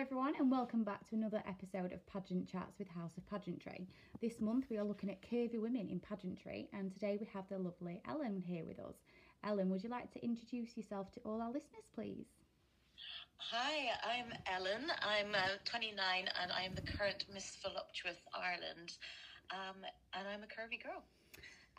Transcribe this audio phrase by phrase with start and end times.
[0.00, 3.86] everyone, and welcome back to another episode of Pageant Chats with House of Pageantry.
[4.22, 7.58] This month we are looking at curvy women in pageantry, and today we have the
[7.58, 8.94] lovely Ellen here with us.
[9.44, 12.24] Ellen, would you like to introduce yourself to all our listeners, please?
[13.36, 14.90] Hi, I'm Ellen.
[15.02, 15.94] I'm uh, 29
[16.40, 18.96] and I'm the current Miss Voluptuous Ireland.
[19.50, 21.04] Um, and I'm a curvy girl.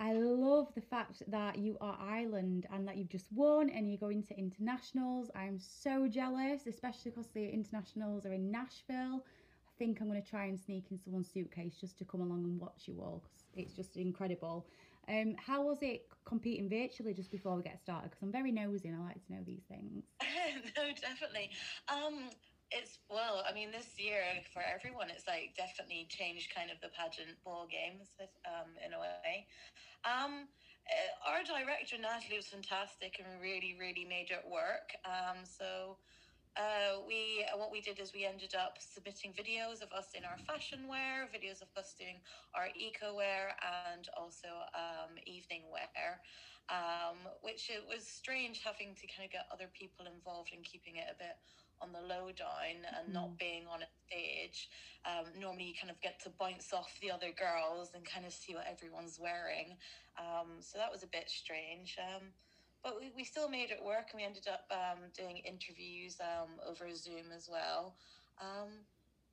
[0.02, 4.00] I love the fact that you are Ireland and that you've just won and you're
[4.00, 5.30] going to internationals.
[5.36, 9.24] I'm so jealous, especially because the internationals are in Nashville.
[9.24, 12.45] I think I'm going to try and sneak in someone's suitcase just to come along
[12.45, 14.66] and watch you all because it's just incredible.
[15.08, 18.09] Um, how was it competing virtually just before we get started?
[18.09, 20.06] Because I'm very nosy and I like to know these things.
[20.78, 21.52] no, definitely.
[21.90, 22.31] Um,
[22.71, 24.23] it's well, I mean, this year
[24.55, 28.16] for everyone, it's like definitely changed kind of the pageant ball games
[28.47, 29.45] um, in a way.
[30.07, 30.47] Um,
[30.88, 34.95] uh, our director Natalie was fantastic and really, really made it work.
[35.03, 35.99] Um, so
[36.55, 40.39] uh, we what we did is we ended up submitting videos of us in our
[40.47, 42.19] fashion wear, videos of us doing
[42.56, 43.56] our eco wear,
[43.91, 46.19] and also um, evening wear.
[46.69, 50.95] Um, which it was strange having to kind of get other people involved in keeping
[50.95, 51.35] it a bit
[51.82, 53.14] on the lowdown and mm.
[53.14, 54.70] not being on a stage.
[55.06, 58.34] Um, normally, you kind of get to bounce off the other girls and kind of
[58.34, 59.78] see what everyone's wearing.
[60.20, 61.98] Um, so that was a bit strange.
[61.98, 62.30] Um,
[62.84, 66.50] but we, we still made it work and we ended up um, doing interviews um,
[66.68, 67.96] over Zoom as well.
[68.42, 68.70] Um,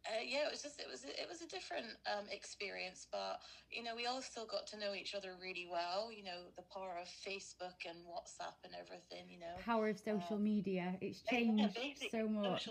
[0.07, 3.83] uh, yeah, it was just it was it was a different um, experience, but you
[3.83, 6.11] know we all still got to know each other really well.
[6.13, 9.29] You know the power of Facebook and WhatsApp and everything.
[9.29, 10.97] You know power of social um, media.
[11.01, 12.69] It's changed yeah, so much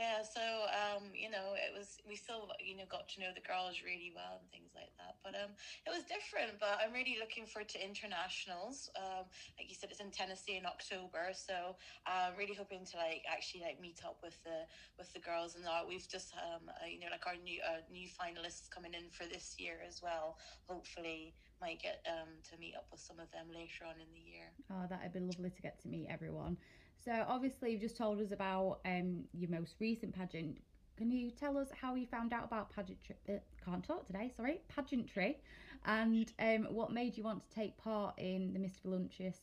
[0.00, 0.40] yeah so
[0.72, 4.08] um you know it was we still you know got to know the girls really
[4.16, 5.52] well and things like that but um
[5.84, 8.88] it was different but i'm really looking forward to internationals.
[8.96, 9.28] Um
[9.60, 11.76] like you said it's in tennessee in october so
[12.08, 14.64] i'm uh, really hoping to like actually like meet up with the
[14.96, 17.84] with the girls and uh, we've just um uh, you know like our new uh,
[17.92, 20.40] new finalists coming in for this year as well.
[20.64, 24.24] Hopefully might get um to meet up with some of them later on in the
[24.24, 24.48] year.
[24.72, 26.56] Oh that'd be lovely to get to meet everyone
[27.04, 30.58] so obviously you've just told us about um, your most recent pageant.
[30.96, 33.16] Can you tell us how you found out about pageantry?
[33.28, 33.34] Uh,
[33.64, 35.38] can't talk today, sorry, pageantry,
[35.86, 38.82] and um, what made you want to take part in the Mr.
[38.84, 39.40] Voluptuous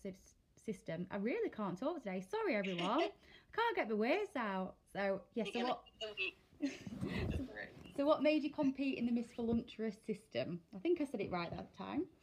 [0.63, 1.07] system?
[1.09, 2.23] I really can't talk today.
[2.29, 2.99] Sorry, everyone.
[3.55, 4.75] Can't get the words out.
[4.93, 5.81] So yes, yeah, so what?
[7.97, 10.59] so what made you compete in the Miss Voluptuous system?
[10.75, 12.05] I think I said it right that time.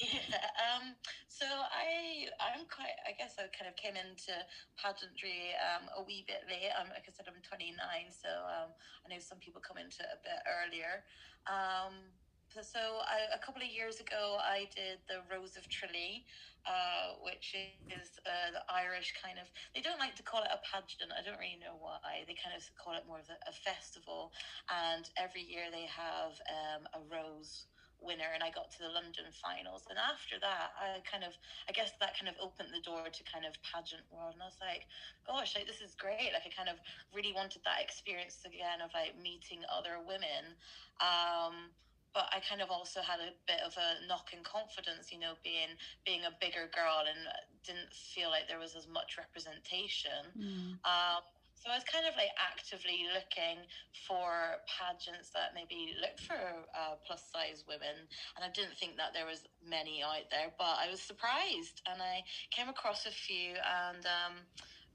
[0.00, 0.36] Yeah,
[0.76, 0.94] um,
[1.38, 2.98] so I, I'm quite.
[3.06, 4.34] I guess I kind of came into
[4.74, 6.74] pageantry um, a wee bit late.
[6.74, 7.78] Um, like I said, I'm 29,
[8.10, 8.74] so um,
[9.06, 11.06] I know some people come into it a bit earlier.
[11.46, 12.10] Um,
[12.50, 16.26] so I, a couple of years ago, I did the Rose of Tralee,
[16.66, 19.46] uh, which is uh, the Irish kind of.
[19.78, 21.14] They don't like to call it a pageant.
[21.14, 22.26] I don't really know why.
[22.26, 24.34] They kind of call it more of a, a festival,
[24.66, 27.67] and every year they have um, a rose
[28.00, 29.86] winner and I got to the London finals.
[29.90, 31.34] And after that, I kind of,
[31.68, 34.38] I guess that kind of opened the door to kind of pageant world.
[34.38, 34.86] And I was like,
[35.26, 36.30] gosh, like, this is great.
[36.32, 36.78] Like I kind of
[37.10, 40.56] really wanted that experience again of like meeting other women.
[41.02, 41.74] Um,
[42.14, 45.36] but I kind of also had a bit of a knock in confidence, you know,
[45.44, 47.20] being being a bigger girl and
[47.62, 50.32] didn't feel like there was as much representation.
[50.32, 50.80] Mm.
[50.88, 51.22] Um,
[51.58, 53.66] so I was kind of like actively looking
[54.06, 56.38] for pageants that maybe looked for
[56.72, 58.06] uh, plus size women,
[58.38, 60.54] and I didn't think that there was many out there.
[60.54, 62.22] But I was surprised, and I
[62.54, 64.34] came across a few, and um,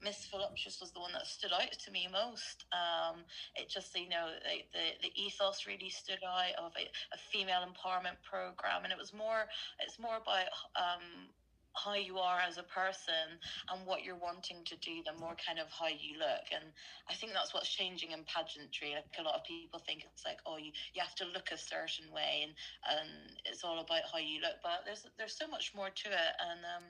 [0.04, 2.64] Miss Voluptuous was the one that stood out to me most.
[2.72, 3.24] Um,
[3.56, 4.28] it just, you know,
[4.72, 9.12] the, the, ethos really stood out of a, a, female empowerment program, and it was
[9.12, 9.48] more.
[9.80, 11.32] It's more about um,
[11.74, 13.38] how you are as a person
[13.70, 16.46] and what you're wanting to do the more kind of how you look.
[16.52, 16.72] And
[17.08, 18.94] i think that's what's changing in pageantry.
[18.94, 21.48] Like a lot of people think it's like oh you, you have to look a
[21.50, 22.52] certain way and
[22.86, 23.08] and
[23.44, 24.58] it's all about how you look.
[24.62, 26.32] But there's there's so much more to it.
[26.40, 26.84] And um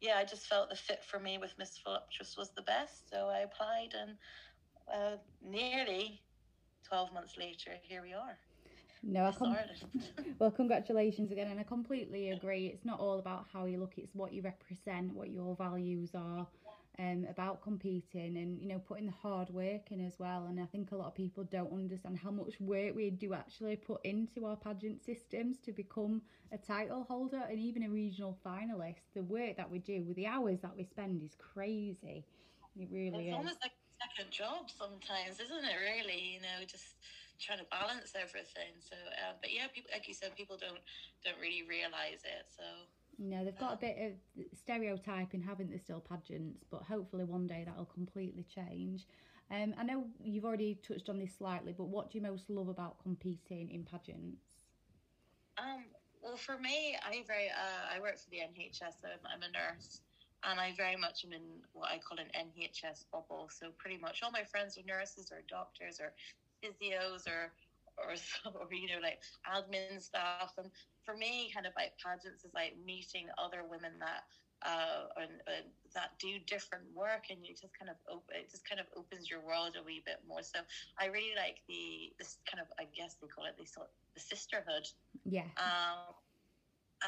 [0.00, 3.08] yeah i just felt the fit for me with miss voluptuous was the best.
[3.10, 4.16] So i applied and
[4.92, 6.22] uh, nearly
[6.86, 8.45] 12 months later here we are
[9.02, 9.56] no, I com-
[10.38, 12.66] well, congratulations again, and I completely agree.
[12.66, 16.46] It's not all about how you look; it's what you represent, what your values are,
[16.98, 20.46] um, about competing, and you know, putting the hard work in as well.
[20.46, 23.76] And I think a lot of people don't understand how much work we do actually
[23.76, 26.22] put into our pageant systems to become
[26.52, 29.12] a title holder and even a regional finalist.
[29.14, 32.24] The work that we do, with the hours that we spend, is crazy.
[32.78, 33.34] It really it's is.
[33.34, 35.76] almost like a second job sometimes, isn't it?
[35.80, 36.96] Really, you know, just
[37.38, 38.76] trying to balance everything.
[38.80, 40.80] So, uh, but yeah, people like you said, people don't
[41.24, 42.46] don't really realize it.
[42.56, 42.62] So
[43.18, 47.64] No, they've got a bit of stereotyping, haven't they, still pageants, but hopefully one day
[47.66, 49.06] that'll completely change.
[49.50, 52.68] Um, I know you've already touched on this slightly, but what do you most love
[52.68, 54.42] about competing in pageants?
[55.58, 55.84] Um,
[56.22, 59.00] well, for me, I very uh, I work for the NHS.
[59.00, 60.00] So I'm, I'm a nurse,
[60.42, 61.42] and I very much am in
[61.72, 63.48] what I call an NHS bubble.
[63.50, 66.12] So pretty much all my friends are nurses or doctors or
[66.62, 67.52] physios or
[67.98, 68.12] or,
[68.52, 70.52] or you know like admin staff.
[70.58, 70.70] And
[71.04, 74.24] for me, kind of like pageants is like meeting other women that
[74.64, 78.68] uh, and, and that do different work, and you just kind of op- it just
[78.68, 80.42] kind of opens your world a wee bit more.
[80.42, 80.60] So
[80.98, 84.88] I really like the this kind of I guess they call it sort the sisterhood.
[85.24, 85.48] Yeah.
[85.56, 86.14] Um,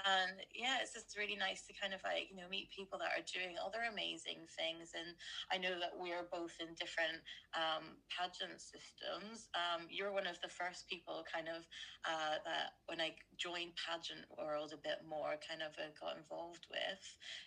[0.04, 3.12] and yeah it's just really nice to kind of like you know meet people that
[3.16, 4.92] are doing other amazing things.
[4.92, 5.16] And
[5.48, 7.20] i know that we're both in different
[7.56, 9.48] um, pageant systems.
[9.56, 11.64] Um, you're one of the first people kind of
[12.04, 16.66] uh, that when i joined pageant world a bit more kind of uh, got involved
[16.68, 17.04] with.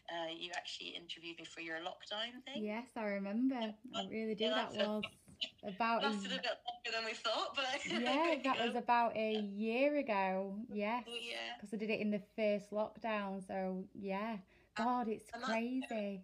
[0.09, 2.65] Uh, you actually interviewed me for your lockdown thing.
[2.65, 3.71] Yes i remember.
[3.93, 5.05] I really do Yeah, that was
[5.63, 9.97] about lasted a bit longer than we thought but yeah that was about a year
[9.97, 10.55] ago.
[10.71, 11.03] Yes.
[11.07, 11.55] Oh, yeah.
[11.59, 13.45] Because I did it in the first lockdown.
[13.45, 14.37] So yeah,
[14.75, 16.23] God, it's and crazy.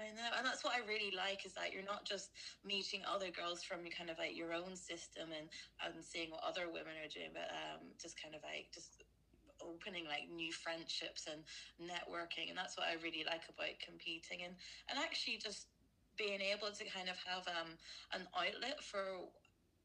[0.00, 2.30] I know, and that's what I really like is that you're not just
[2.64, 5.48] meeting other girls from kind of like your own system and
[5.84, 9.04] and seeing what other women are doing, but um, just kind of like just
[9.60, 11.44] opening like new friendships and
[11.78, 14.54] networking, and that's what I really like about competing and
[14.88, 15.68] and actually just
[16.16, 17.76] being able to kind of have um
[18.12, 19.28] an outlet for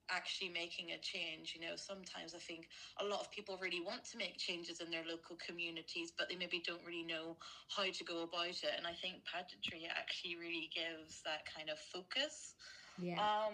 [0.10, 2.68] actually making a change you know sometimes i think
[3.00, 6.36] a lot of people really want to make changes in their local communities but they
[6.36, 7.38] maybe don't really know
[7.76, 11.78] how to go about it and i think pageantry actually really gives that kind of
[11.80, 12.56] focus
[12.98, 13.28] Yeah.
[13.46, 13.54] um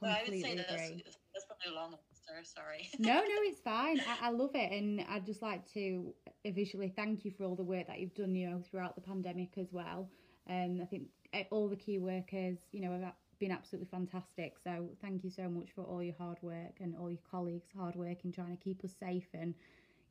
[0.00, 1.02] but i would say Completely that's, agree.
[1.32, 4.00] that's probably a long answer sorry no, no, it's fine.
[4.06, 6.14] I, I love it, and I'd just like to
[6.44, 9.58] officially thank you for all the work that you've done, you know, throughout the pandemic
[9.58, 10.10] as well.
[10.48, 11.08] Um, I think
[11.50, 14.56] all the key workers, you know, have been absolutely fantastic.
[14.62, 17.94] So thank you so much for all your hard work and all your colleagues' hard
[17.96, 19.54] work in trying to keep us safe and,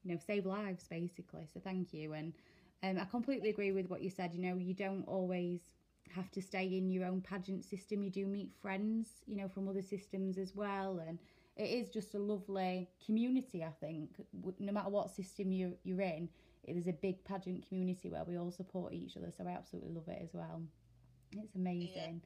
[0.04, 1.48] you know, save lives basically.
[1.52, 2.34] So thank you, and
[2.84, 4.34] um, I completely agree with what you said.
[4.34, 5.62] You know, you don't always
[6.14, 8.04] have to stay in your own pageant system.
[8.04, 11.18] You do meet friends, you know, from other systems as well, and
[11.58, 13.64] it is just a lovely community.
[13.64, 14.10] I think
[14.60, 16.30] no matter what system you you're in,
[16.68, 19.32] is a big pageant community where we all support each other.
[19.36, 20.62] So I absolutely love it as well.
[21.32, 22.22] It's amazing.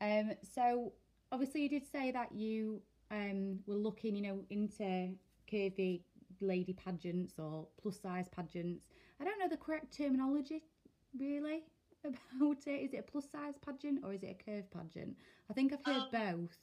[0.00, 0.92] Um, so
[1.30, 5.10] obviously you did say that you um were looking, you know, into
[5.50, 6.02] curvy
[6.40, 8.86] lady pageants or plus size pageants.
[9.20, 10.64] I don't know the correct terminology
[11.18, 11.64] really
[12.04, 12.70] about it.
[12.84, 15.16] Is it a plus size pageant or is it a curve pageant?
[15.50, 16.56] I think I've heard Um, both.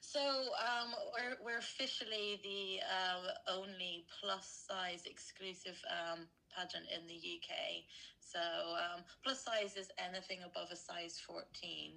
[0.00, 7.14] So um, we're, we're officially the uh, only plus size exclusive um, pageant in the
[7.16, 7.84] UK.
[8.20, 11.92] So um, plus size is anything above a size 14.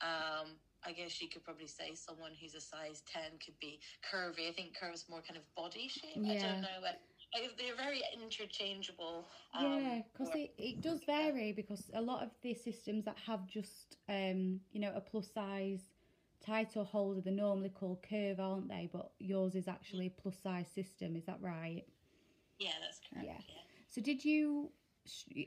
[0.00, 4.48] Um, I guess you could probably say someone who's a size 10 could be curvy.
[4.48, 6.22] I think curve's more kind of body shape.
[6.24, 6.88] I don't know.
[7.34, 9.24] I- they're very interchangeable.
[9.58, 13.46] yeah, um, because it, it does vary because a lot of the systems that have
[13.46, 15.80] just um you know a plus size
[16.44, 20.66] title holder they're normally called curve aren't they but yours is actually a plus size
[20.74, 21.84] system is that right
[22.58, 23.26] Yeah, that's correct.
[23.26, 23.51] Yeah.
[23.92, 24.72] So did you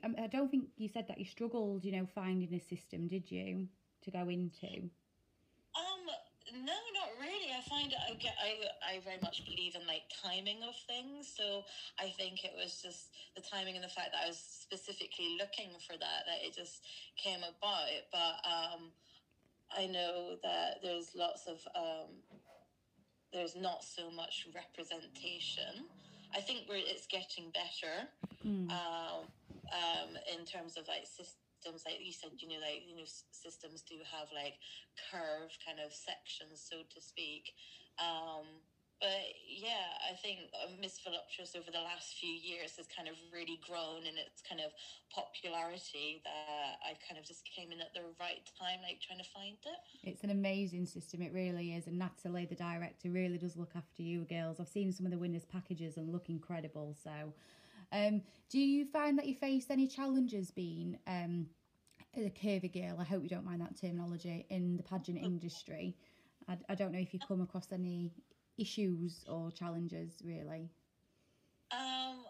[0.04, 3.30] I I don't think you said that you struggled you know finding a system did
[3.32, 3.68] you
[4.04, 4.90] to go into
[5.76, 6.06] Um,
[6.54, 7.52] no, not really.
[7.52, 8.52] I find I get I
[8.96, 11.28] I very much believe in like timing of things.
[11.36, 11.64] So
[12.00, 15.72] I think it was just the timing and the fact that I was specifically looking
[15.86, 16.86] for that that it just
[17.18, 17.90] came about.
[18.12, 18.92] But um,
[19.76, 22.12] I know that there's lots of um,
[23.34, 25.90] there's not so much representation.
[26.36, 28.10] I think we're it's getting better
[28.46, 28.70] Mm.
[28.70, 29.26] um,
[29.74, 33.24] um, in terms of like systems, like you said, you know, like you know, s-
[33.32, 34.54] systems do have like
[35.12, 37.54] curve kind of sections, so to speak.
[38.00, 38.62] Um,
[39.00, 43.16] but yeah, I think uh, Miss Voluptuous over the last few years has kind of
[43.34, 44.72] really grown in its kind of
[45.12, 46.22] popularity.
[46.24, 49.58] That I kind of just came in at the right time, like trying to find
[49.66, 50.10] it.
[50.10, 51.88] It's an amazing system, it really is.
[51.88, 54.60] And Natalie, the director, really does look after you girls.
[54.60, 56.96] I've seen some of the winners' packages and look incredible.
[57.04, 57.34] So,
[57.92, 61.48] um, do you find that you faced any challenges being um,
[62.16, 62.98] a curvy girl?
[63.00, 65.96] I hope you don't mind that terminology in the pageant industry.
[66.48, 68.12] I, I don't know if you come across any
[68.58, 70.70] issues or challenges, really.
[71.72, 72.26] Um,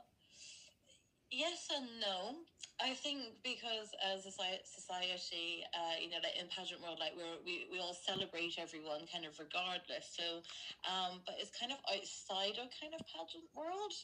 [1.32, 2.36] yes and no.
[2.82, 7.39] I think because as a society, uh, you know, like in pageant world, like we're,
[7.46, 10.12] we we all celebrate everyone kind of regardless.
[10.12, 10.44] So,
[10.84, 13.96] um, but it's kind of outside of kind of pageant world.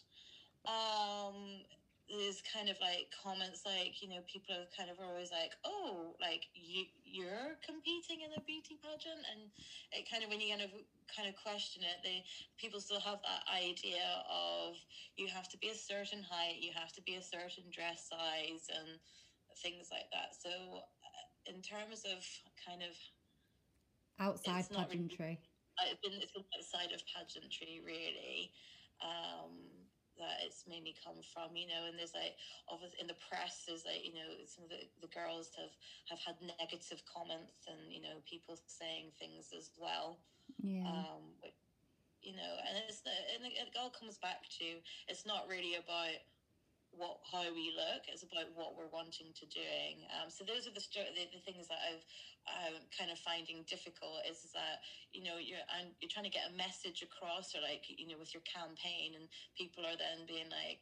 [0.63, 1.67] Um,
[2.09, 6.15] there's kind of like comments like you know people are kind of always like oh
[6.19, 9.23] like you you're competing in a beauty pageant?
[9.31, 9.49] And
[9.91, 10.71] it kind of when you kind of
[11.15, 12.23] kind of question it they
[12.57, 14.75] people still have that idea of
[15.15, 18.67] you have to be a certain height you have to be a certain dress size
[18.69, 18.99] and
[19.61, 20.35] things like that.
[20.39, 22.23] So uh, in terms of
[22.65, 22.95] kind of
[24.19, 25.39] outside pageantry
[25.79, 28.51] really, it's been, it's been outside of pageantry really.
[29.01, 32.35] Um that it's mainly come from, you know, and there's like
[32.67, 35.73] obviously in the press there's like, you know, some of the, the girls have
[36.09, 40.19] have had negative comments and, you know, people saying things as well.
[40.61, 40.85] Yeah.
[40.85, 41.35] Um
[42.21, 44.65] you know, and it's and it all comes back to
[45.07, 46.21] it's not really about
[46.91, 50.03] what how we look it's about what we're wanting to doing.
[50.11, 50.83] Um, so those are the,
[51.15, 52.03] the, the things that i've
[52.49, 54.81] um, kind of finding difficult is, that
[55.13, 58.17] you know you're and you're trying to get a message across or like you know
[58.19, 60.79] with your campaign and people are then being like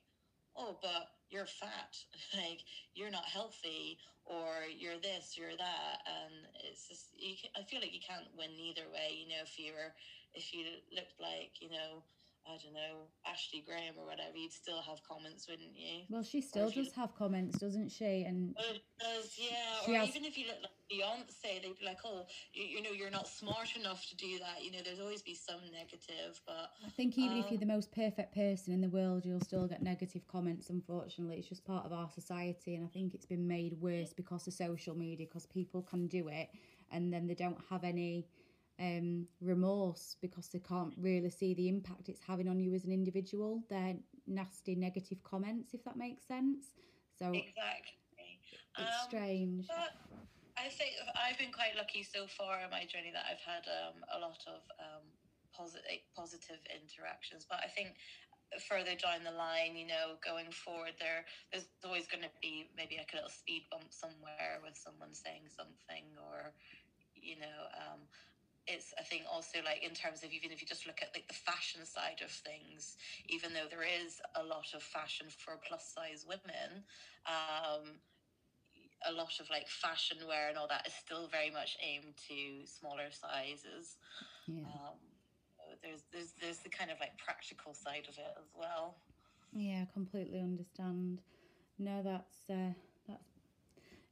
[0.55, 1.93] oh but you're fat.
[2.33, 2.61] Like
[2.93, 5.97] you're not healthy or you're this you're that.
[6.05, 9.57] And it's just you, i feel like you can't win either way you know if
[9.59, 9.93] you're
[10.33, 12.03] if you looked like you know
[12.49, 16.05] I don't know, Ashley Graham or whatever, you'd still have comments, wouldn't you?
[16.09, 18.23] Well, she still does have comments, doesn't she?
[18.23, 19.87] And well, does, yeah.
[19.87, 20.09] Or has...
[20.09, 23.27] even if you look like Beyonce, they'd be like, "Oh, you, you, know, you're not
[23.27, 27.17] smart enough to do that." You know, there's always be some negative, but I think
[27.19, 30.27] even um, if you're the most perfect person in the world, you'll still get negative
[30.27, 30.71] comments.
[30.71, 34.47] Unfortunately, it's just part of our society, and I think it's been made worse because
[34.47, 36.49] of social media, because people can do it,
[36.91, 38.25] and then they don't have any
[38.79, 42.91] um, remorse because they can't really see the impact it's having on you as an
[42.91, 43.63] individual.
[43.69, 43.95] They're
[44.27, 46.65] nasty, negative comments, if that makes sense.
[47.17, 48.39] So exactly,
[48.77, 49.67] it's um, strange.
[49.67, 49.91] But
[50.57, 53.99] I think I've been quite lucky so far in my journey that I've had um,
[54.15, 55.03] a lot of um,
[55.53, 55.83] positive
[56.15, 57.45] positive interactions.
[57.49, 57.95] But I think
[58.67, 62.95] further down the line, you know, going forward, there there's always going to be maybe
[62.97, 66.55] like a little speed bump somewhere with someone saying something or
[67.15, 67.99] you know um,
[68.69, 71.27] it's I think also like in terms of even if you just look at like
[71.27, 72.95] the fashion side of things,
[73.27, 76.85] even though there is a lot of fashion for plus size women,
[77.25, 77.99] um,
[79.07, 82.65] a lot of like fashion wear and all that is still very much aimed to
[82.65, 83.97] smaller sizes.
[84.47, 84.63] Yeah.
[84.65, 84.99] Um,
[85.81, 88.95] there's there's there's the kind of like practical side of it as well.
[89.53, 91.21] Yeah, I completely understand.
[91.79, 92.73] No, that's uh,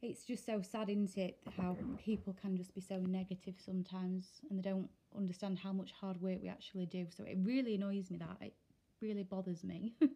[0.01, 1.39] it's just so sad, isn't it?
[1.57, 6.21] How people can just be so negative sometimes and they don't understand how much hard
[6.21, 7.07] work we actually do.
[7.15, 8.53] So it really annoys me that it
[9.01, 9.95] really bothers me.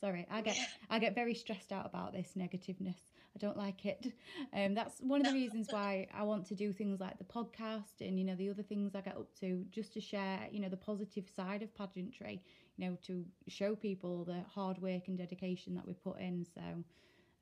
[0.00, 0.58] Sorry, I get
[0.90, 2.98] I get very stressed out about this negativeness.
[3.34, 4.12] I don't like it.
[4.52, 8.00] Um, that's one of the reasons why I want to do things like the podcast
[8.00, 10.68] and you know the other things I get up to, just to share you know
[10.68, 12.42] the positive side of pageantry.
[12.76, 16.44] You know to show people the hard work and dedication that we put in.
[16.44, 16.60] So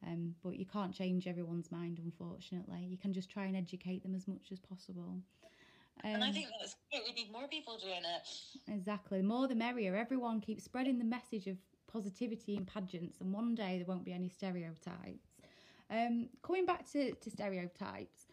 [0.07, 2.87] um, but you can't change everyone's mind, unfortunately.
[2.89, 5.17] You can just try and educate them as much as possible.
[6.05, 7.03] Um, and I um, think that's great.
[7.07, 8.73] We need more people doing it.
[8.73, 9.19] Exactly.
[9.19, 9.95] The more the merrier.
[9.95, 11.57] Everyone keeps spreading the message of
[11.93, 15.31] positivity in pageants, and one day there won't be any stereotypes.
[15.91, 18.27] Um, coming back to, to stereotypes,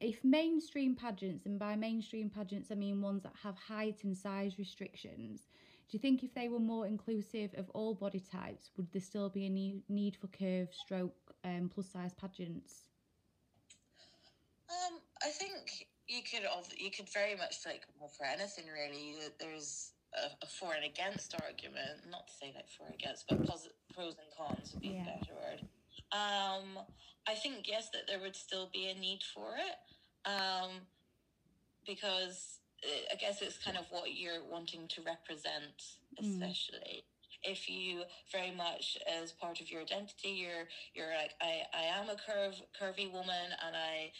[0.00, 4.58] if mainstream pageants, and by mainstream pageants I mean ones that have height and size
[4.58, 5.48] restrictions,
[5.90, 9.28] do you think if they were more inclusive of all body types, would there still
[9.28, 12.90] be a need for curve, stroke, um, plus size pageants?
[14.70, 16.46] Um, I think you could
[16.78, 19.16] you could very much like well for anything really.
[19.40, 22.08] There's a, a, for and against argument.
[22.08, 25.02] Not to say like for and against, but pos- pros and cons would be yeah.
[25.02, 25.60] a better word.
[26.12, 26.78] Um,
[27.26, 30.70] I think yes that there would still be a need for it, um,
[31.84, 32.59] because
[33.12, 35.76] I guess it's kind of what you're wanting to represent,
[36.20, 36.28] mm.
[36.28, 37.04] especially.
[37.04, 37.52] Mm.
[37.52, 42.10] If you very much as part of your identity, you're you're like I, I am
[42.10, 44.12] a curve curvy woman and I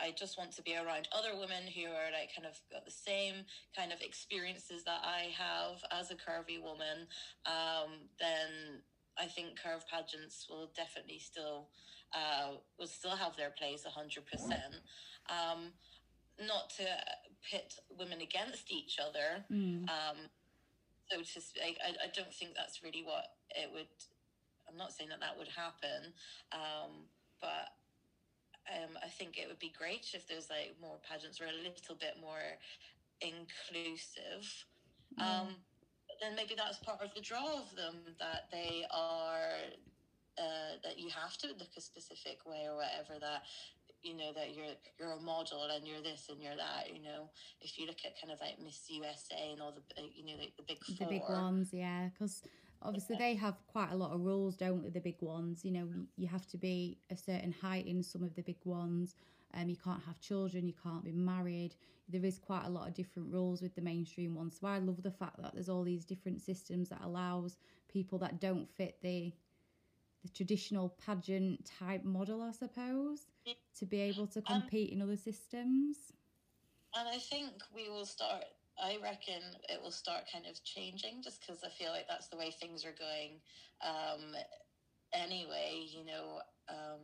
[0.00, 2.90] I just want to be around other women who are like kind of got the
[2.90, 3.44] same
[3.76, 7.08] kind of experiences that I have as a curvy woman,
[7.46, 8.82] um, then
[9.18, 11.68] I think curve pageants will definitely still
[12.14, 14.80] uh, will still have their place hundred percent.
[16.40, 16.84] Not to
[17.42, 19.44] pit women against each other.
[19.50, 19.88] Mm.
[19.88, 20.18] Um,
[21.10, 23.88] so to speak, I, I don't think that's really what it would.
[24.68, 26.12] I'm not saying that that would happen,
[26.52, 27.08] um,
[27.40, 27.72] but
[28.68, 31.96] um, I think it would be great if there's like more pageants were a little
[31.96, 32.60] bit more
[33.20, 34.44] inclusive.
[35.18, 35.24] Mm.
[35.24, 35.48] Um,
[36.20, 39.56] then maybe that's part of the draw of them that they are
[40.36, 43.42] uh, that you have to look a specific way or whatever that
[44.02, 44.66] you know that you're
[44.98, 47.28] you're a model and you're this and you're that you know
[47.60, 50.52] if you look at kind of like miss usa and all the you know like
[50.56, 51.06] the big four.
[51.06, 52.42] the big ones yeah because
[52.82, 54.90] obviously they have quite a lot of rules, don't they?
[54.90, 58.34] The big ones, you know, you have to be a certain height in some of
[58.34, 59.14] the big ones.
[59.54, 61.74] Um, you can't have children, you can't be married.
[62.08, 64.58] There is quite a lot of different rules with the mainstream ones.
[64.60, 67.56] So I love the fact that there's all these different systems that allows
[67.88, 69.32] people that don't fit the
[70.24, 73.26] the traditional pageant type model, I suppose,
[73.78, 76.12] to be able to Um, compete in other systems.
[76.94, 78.44] And I think we will start.
[78.80, 82.36] I reckon it will start kind of changing, just because I feel like that's the
[82.36, 83.40] way things are going.
[83.80, 84.34] Um,
[85.12, 87.00] anyway, you know, um,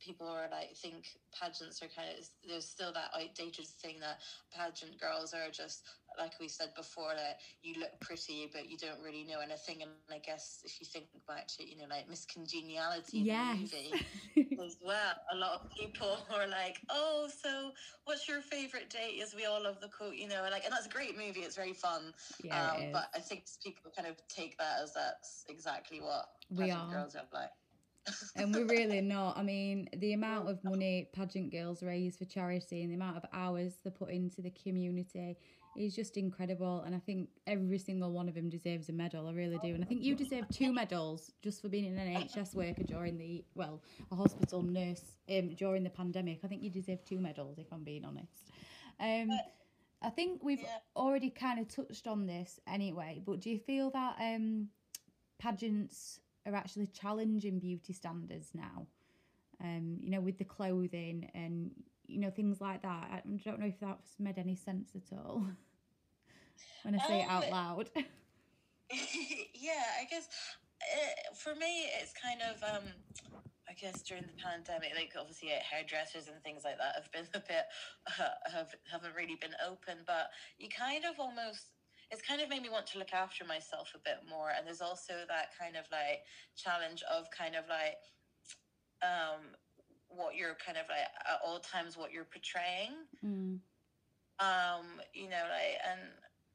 [0.00, 1.06] people are like think
[1.38, 4.18] pageants are kind of there's still that outdated thing that
[4.52, 5.84] pageant girls are just
[6.18, 9.82] like we said before that you look pretty but you don't really know anything.
[9.82, 10.90] And I guess if you think
[11.26, 13.70] back to you know like Miss Congeniality, Yes.
[13.70, 13.98] movie
[14.62, 15.12] as well.
[15.32, 17.72] A lot of people are like, "Oh, so
[18.04, 20.86] what's your favorite date?" As we all love the quote, you know, like, and that's
[20.86, 21.40] a great movie.
[21.40, 22.12] It's very fun.
[22.42, 23.00] yeah, um, is.
[23.00, 27.04] but I think people kind of take that as that's exactly what We pageant are.
[27.04, 27.50] girls are like.
[28.36, 29.36] And we're really not.
[29.36, 33.24] I mean, the amount of money pageant girls raise for charity and the amount of
[33.32, 35.36] hours they put into the community
[35.76, 36.82] is just incredible.
[36.82, 39.28] And I think every single one of them deserves a medal.
[39.28, 39.74] I really do.
[39.74, 43.44] And I think you deserve two medals just for being an NHS worker during the
[43.54, 43.80] well,
[44.10, 46.40] a hospital nurse um, during the pandemic.
[46.44, 48.50] I think you deserve two medals if I'm being honest.
[48.98, 49.30] Um,
[50.02, 50.78] I think we've Yeah.
[50.96, 53.22] already kind of touched on this anyway.
[53.24, 54.68] But do you feel that um,
[55.38, 58.86] pageants are actually challenging beauty standards now?
[59.62, 61.70] Um, you know, with the clothing and
[62.06, 63.08] you know things like that.
[63.12, 65.44] I don't know if that's made any sense at all
[66.82, 67.90] when I say it out Um, loud.
[69.54, 70.28] yeah, I guess
[70.82, 72.84] uh, for me, it's kind of, um,
[73.68, 77.40] I guess during the pandemic, like obviously hairdressers and things like that have been a
[77.40, 77.66] bit,
[78.18, 81.66] uh, have, haven't really been open, but you kind of almost,
[82.10, 84.50] it's kind of made me want to look after myself a bit more.
[84.56, 86.20] And there's also that kind of like
[86.56, 87.96] challenge of kind of like,
[89.02, 89.54] um,
[90.08, 92.92] what you're kind of like at all times, what you're portraying
[93.24, 93.60] Mm.
[94.40, 96.00] um you know like and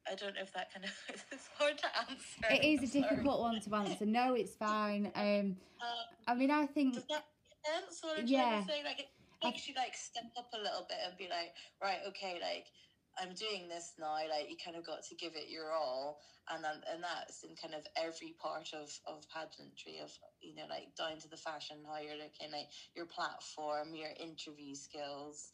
[0.10, 0.92] i don't know if that kind of
[1.32, 3.04] it's hard to answer It is a sorry.
[3.10, 4.06] difficult one to answer.
[4.08, 5.12] No, it's fine.
[5.14, 8.50] Um, Um, I mean, I think does that make sense what i'm Yeah.
[8.50, 9.10] trying to say like it
[9.44, 12.66] makes you like step up a little bit and be like right okay like
[13.20, 16.64] i'm doing this now like you kind of got to give it your all and
[16.64, 20.96] then and that's in kind of every part of of pageantry of you know like
[20.96, 25.50] down to the fashion how you're looking like your platform your interview skills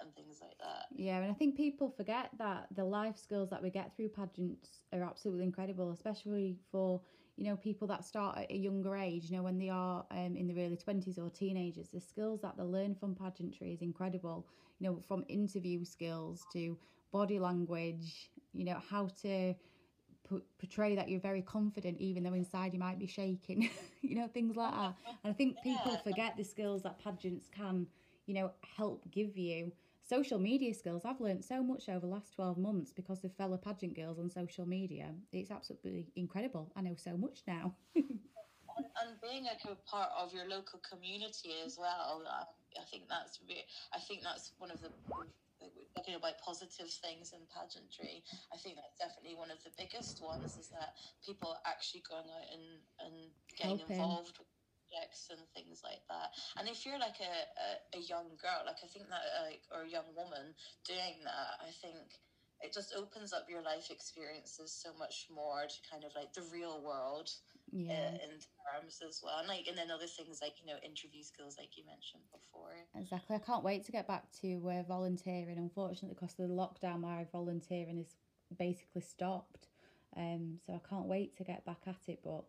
[0.00, 0.86] and things like that.
[0.96, 4.68] Yeah, and I think people forget that the life skills that we get through pageants
[4.92, 7.02] are absolutely incredible, especially for
[7.40, 9.30] you know people that start at a younger age.
[9.30, 12.56] You know, when they are um, in their early twenties or teenagers, the skills that
[12.58, 14.46] they learn from pageantry is incredible.
[14.78, 16.76] You know, from interview skills to
[17.12, 18.30] body language.
[18.52, 19.54] You know, how to
[20.28, 23.70] p- portray that you're very confident, even though inside you might be shaking.
[24.02, 24.94] you know, things like that.
[25.24, 27.86] And I think people forget the skills that pageants can,
[28.26, 29.72] you know, help give you.
[30.10, 31.04] Social media skills.
[31.04, 34.28] I've learned so much over the last 12 months because of fellow pageant girls on
[34.28, 35.14] social media.
[35.30, 36.72] It's absolutely incredible.
[36.74, 37.76] I know so much now.
[37.94, 42.46] and being like a part of your local community as well um,
[42.80, 44.88] i think that's re- i think that's one of the
[45.94, 48.22] talking about positive things in pageantry
[48.54, 50.94] i think that's definitely one of the biggest ones is that
[51.26, 52.66] people are actually going out and
[53.04, 53.14] and
[53.58, 54.00] getting Helping.
[54.00, 54.38] involved
[54.94, 58.88] and things like that and if you're like a, a, a young girl like i
[58.88, 60.54] think that like or a young woman
[60.86, 62.18] doing that i think
[62.60, 66.42] it just opens up your life experiences so much more to kind of like the
[66.52, 67.30] real world
[67.72, 69.38] Yeah, uh, in terms as well.
[69.38, 72.76] And like, and then other things like you know interview skills, like you mentioned before.
[72.96, 73.36] exactly.
[73.36, 75.58] I can't wait to get back to uh, volunteering.
[75.58, 78.16] Unfortunately, because of the lockdown, my volunteering is
[78.58, 79.68] basically stopped.
[80.16, 82.20] Um, so I can't wait to get back at it.
[82.22, 82.44] But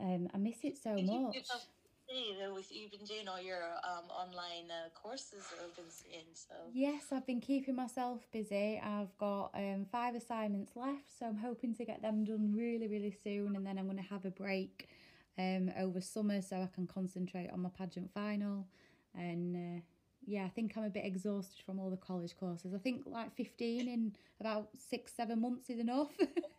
[0.00, 1.34] um, I miss it so keep much.
[1.34, 1.66] yourself
[2.08, 6.24] busy, with you've been doing all your um, online uh, courses that I've been seeing.
[6.34, 8.80] So Yes, I've been keeping myself busy.
[8.82, 13.14] I've got um, five assignments left, so I'm hoping to get them done really, really
[13.22, 13.56] soon.
[13.56, 14.88] And then I'm going to have a break
[15.38, 18.66] um, over summer so I can concentrate on my pageant final.
[19.14, 19.80] And uh,
[20.26, 22.74] yeah, I think I'm a bit exhausted from all the college courses.
[22.74, 26.10] I think like 15 in about six, seven months is enough.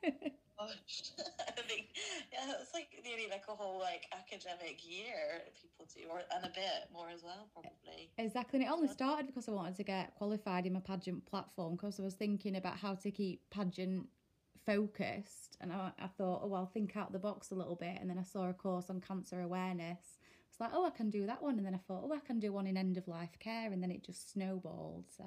[0.60, 1.12] gosh,
[1.48, 1.88] I think
[2.32, 6.50] yeah, it's like nearly like a whole like academic year people do, or and a
[6.50, 8.12] bit more as well, probably.
[8.18, 11.76] Exactly, and it only started because I wanted to get qualified in my pageant platform
[11.76, 14.08] because I was thinking about how to keep pageant
[14.66, 18.10] focused, and I, I thought, oh, well, think out the box a little bit, and
[18.10, 20.18] then I saw a course on cancer awareness.
[20.50, 22.40] It's like, oh, I can do that one, and then I thought, oh, I can
[22.40, 25.06] do one in end of life care, and then it just snowballed.
[25.16, 25.24] So,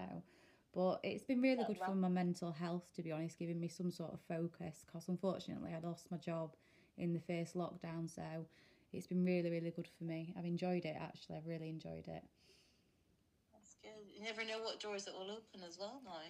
[0.74, 3.90] but it's been really good for my mental health, to be honest, giving me some
[3.90, 4.84] sort of focus.
[4.86, 6.54] Because unfortunately, I lost my job
[6.96, 8.08] in the first lockdown.
[8.12, 8.46] So
[8.92, 10.34] it's been really, really good for me.
[10.38, 11.36] I've enjoyed it actually.
[11.36, 12.22] I've really enjoyed it.
[13.52, 14.10] That's good.
[14.14, 16.20] You never know what doors it will open as well now.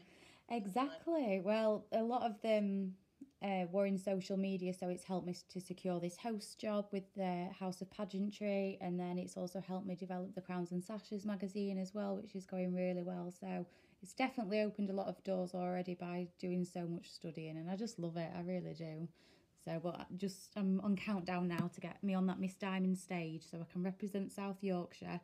[0.55, 1.41] Exactly.
[1.43, 2.95] Well, a lot of them
[3.43, 7.05] uh, were in social media, so it's helped me to secure this host job with
[7.17, 11.25] the House of Pageantry, and then it's also helped me develop the Crowns and Sashes
[11.25, 13.33] magazine as well, which is going really well.
[13.41, 13.67] So
[14.03, 17.77] it's definitely opened a lot of doors already by doing so much studying, and I
[17.77, 18.31] just love it.
[18.37, 19.09] I really do.
[19.65, 23.45] So, but just I'm on countdown now to get me on that Miss Diamond stage,
[23.49, 25.21] so I can represent South Yorkshire,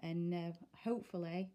[0.00, 1.50] and uh, hopefully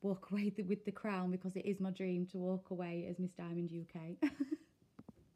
[0.00, 3.32] walk away with the crown because it is my dream to walk away as Miss
[3.32, 4.30] Diamond UK.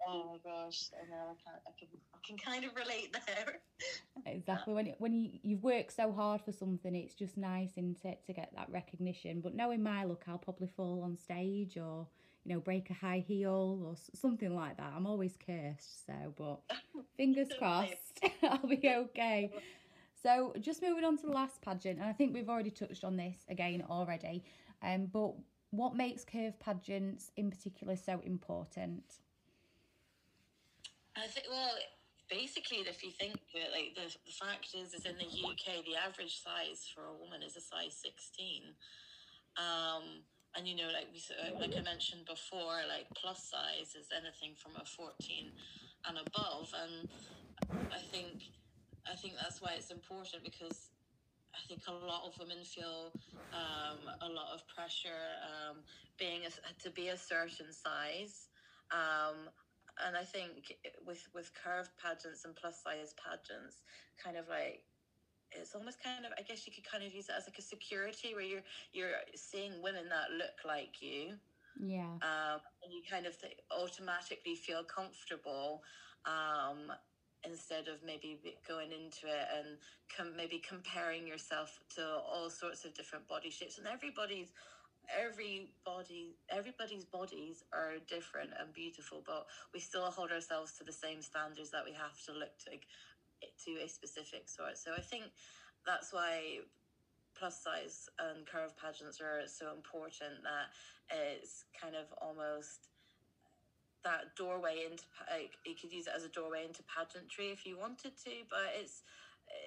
[0.07, 3.61] oh my gosh, I know I can I can I can kind of relate there.
[4.27, 8.05] exactly when it, when you you've worked so hard for something, it's just nice, isn't
[8.05, 9.41] it, to get that recognition.
[9.41, 12.07] But knowing my luck, I'll probably fall on stage or
[12.45, 14.93] you know break a high heel or something like that.
[14.97, 16.61] I'm always cursed, so but
[17.17, 19.51] fingers crossed, I'll be okay.
[20.23, 23.17] So just moving on to the last pageant, and I think we've already touched on
[23.17, 24.45] this again already.
[24.83, 25.35] Um, but
[25.71, 29.03] what makes curve pageants in particular so important?
[31.17, 31.73] I think well,
[32.29, 35.97] basically, if you think that, like the, the fact is, is in the UK, the
[35.97, 38.77] average size for a woman is a size sixteen.
[39.57, 40.21] Um,
[40.57, 41.21] and you know, like we
[41.61, 45.53] like I mentioned before, like plus size is anything from a fourteen
[46.05, 47.09] and above, and
[47.93, 48.53] I think
[49.11, 50.93] I think that's why it's important because
[51.57, 53.13] I think a lot of women feel
[53.53, 55.79] um, a lot of pressure um,
[56.19, 58.49] being a, to be a certain size.
[58.93, 59.49] Um,
[60.05, 63.83] and I think with with curved pageants and plus size pageants,
[64.23, 64.83] kind of like
[65.53, 67.63] it's almost kind of I guess you could kind of use it as like a
[67.63, 71.35] security where you're you're seeing women that look like you.
[71.79, 72.17] Yeah.
[72.25, 75.83] Um, and you kind of th- automatically feel comfortable
[76.25, 76.91] um,
[77.45, 79.77] instead of maybe going into it and
[80.17, 84.53] com- maybe comparing yourself to all sorts of different body shapes and everybody's
[85.15, 91.23] everybody everybody's bodies are different and beautiful but we still hold ourselves to the same
[91.23, 92.71] standards that we have to look to
[93.65, 94.79] to a specific sort.
[94.79, 95.25] So i think
[95.87, 96.61] that's why
[97.39, 100.73] plus size and curve pageants are so important that
[101.11, 102.89] it's kind of almost
[104.05, 107.79] that doorway into like you could use it as a doorway into pageantry if you
[107.79, 109.03] wanted to but it's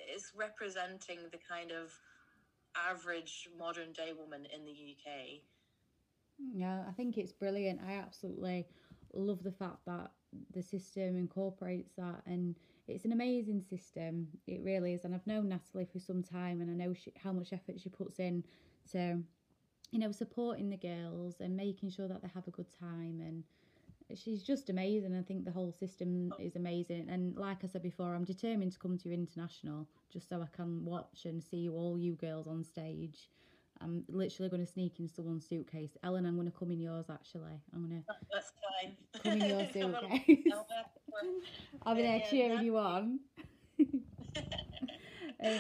[0.08, 1.94] it's representing the kind of
[2.76, 5.42] average modern day woman in the UK
[6.54, 7.80] yeah I think it's brilliant.
[7.86, 8.68] I absolutely
[9.14, 10.12] love the fact that
[10.54, 12.56] the system incorporates that and
[12.88, 14.28] it's an amazing system.
[14.48, 17.32] It really is and I've known Natalie for some time and I know she, how
[17.32, 18.44] much effort she puts in
[18.92, 19.20] to
[19.92, 23.44] you know supporting the girls and making sure that they have a good time and
[24.16, 25.16] she's just amazing.
[25.16, 27.08] I think the whole system is amazing.
[27.10, 30.56] And like I said before, I'm determined to come to your international just so I
[30.56, 33.30] can watch and see all you girls on stage.
[33.82, 35.98] I'm literally going to sneak in someone's suitcase.
[36.04, 37.62] Ellen, I'm going to come in yours actually.
[37.74, 38.16] I'm going to.
[38.34, 38.98] That's fine.
[39.24, 40.54] Come in your suitcase.
[41.86, 43.20] I'll be there cheering you on.
[45.44, 45.60] um,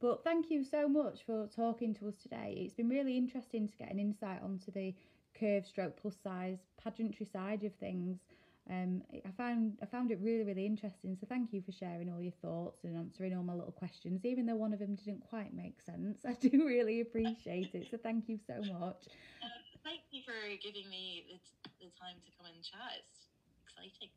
[0.00, 2.54] but thank you so much for talking to us today.
[2.56, 4.94] It's been really interesting to get an insight onto the
[5.40, 8.18] curve stroke plus size pageantry side of things
[8.68, 11.16] um, I found I found it really really interesting.
[11.18, 14.46] So thank you for sharing all your thoughts and answering all my little questions, even
[14.46, 16.18] though one of them didn't quite make sense.
[16.28, 17.88] I do really appreciate it.
[17.90, 19.08] So thank you so much.
[19.42, 19.48] Uh,
[19.82, 23.00] thank you for giving me the, the time to come and chat.
[23.00, 23.26] It's
[23.66, 24.10] exciting.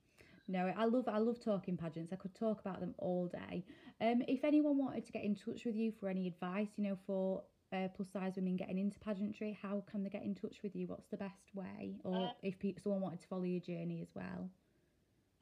[0.48, 2.14] No, I love I love talking pageants.
[2.14, 3.64] I could talk about them all day.
[4.02, 6.98] Um, if anyone wanted to get in touch with you for any advice, you know,
[7.08, 10.76] for uh, plus size women getting into pageantry, how can they get in touch with
[10.76, 10.88] you?
[10.88, 11.96] What's the best way?
[12.04, 14.50] Or uh, if pe- someone wanted to follow your journey as well?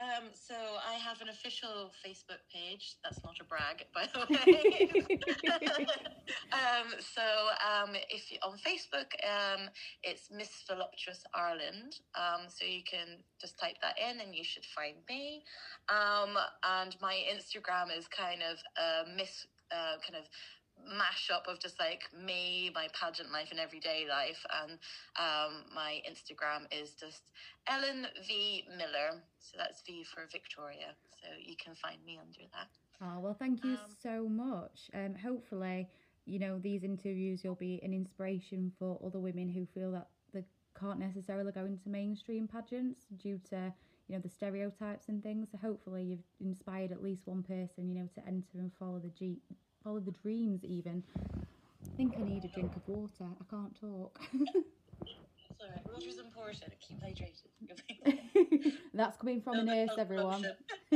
[0.02, 2.96] Um, so I have an official Facebook page.
[3.04, 5.20] That's not a brag, by the way.
[6.52, 9.70] um, so um, if you, on Facebook, um,
[10.02, 12.00] it's Miss Voluptuous Ireland.
[12.16, 15.44] Um, so you can just type that in, and you should find me.
[15.88, 20.28] Um, and my Instagram is kind of uh, Miss uh, kind of
[20.92, 24.44] mashup of just like me, my pageant life and everyday life.
[24.64, 24.74] And
[25.18, 27.32] um, my Instagram is just
[27.68, 29.22] Ellen V Miller.
[29.40, 30.96] So that's V for Victoria.
[31.22, 32.68] So you can find me under that.
[33.04, 34.90] Oh, well, thank you um, so much.
[34.94, 35.88] Um, hopefully,
[36.26, 40.44] you know, these interviews will be an inspiration for other women who feel that they
[40.80, 43.74] can't necessarily go into mainstream pageants due to
[44.08, 47.96] you know the stereotypes and things so hopefully you've inspired at least one person you
[47.96, 49.38] know to enter and follow the G
[49.84, 51.04] follow the dreams even.
[51.36, 53.26] I think I need a drink of water.
[53.40, 54.20] I can't talk.
[55.62, 55.72] Sorry.
[55.76, 55.86] right.
[55.94, 56.74] Water's important.
[56.80, 58.74] Keep hydrated.
[58.94, 60.46] That's coming from a nurse, everyone.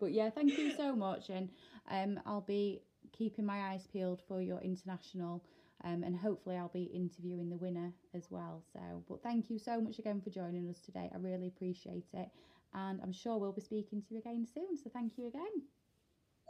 [0.00, 1.48] but yeah, thank you so much, and
[1.90, 5.44] um, I'll be keeping my eyes peeled for your international.
[5.82, 8.62] Um, and hopefully I'll be interviewing the winner as well.
[8.70, 11.10] So, but thank you so much again for joining us today.
[11.12, 12.28] I really appreciate it,
[12.74, 14.76] and I'm sure we'll be speaking to you again soon.
[14.76, 15.62] So, thank you again.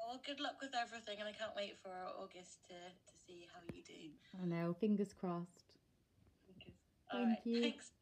[0.06, 3.60] Well, good luck with everything, and I can't wait for August to, to see how
[3.74, 4.10] you do.
[4.42, 5.64] I know, fingers crossed.
[7.12, 7.62] Thank you.
[7.62, 7.92] Thanks.